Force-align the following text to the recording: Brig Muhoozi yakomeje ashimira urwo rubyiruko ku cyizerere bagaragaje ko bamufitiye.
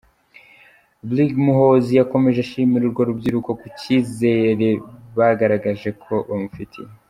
Brig 1.07 1.31
Muhoozi 1.45 1.91
yakomeje 1.99 2.39
ashimira 2.41 2.83
urwo 2.85 3.01
rubyiruko 3.09 3.49
ku 3.59 3.65
cyizerere 3.79 4.69
bagaragaje 5.17 5.89
ko 6.03 6.13
bamufitiye. 6.29 6.89